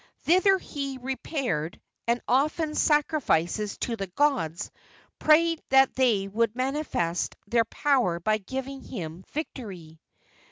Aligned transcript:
Thither 0.21 0.57
he 0.57 0.97
repaired, 0.97 1.79
and, 2.07 2.23
offering 2.27 2.73
sacrifices 2.73 3.77
to 3.81 3.95
the 3.95 4.07
gods, 4.07 4.71
prayed 5.19 5.61
that 5.69 5.93
they 5.93 6.27
would 6.27 6.55
manifest 6.55 7.35
their 7.45 7.65
power 7.65 8.19
by 8.19 8.39
giving 8.39 8.81
him 8.81 9.23
victory. 9.31 9.99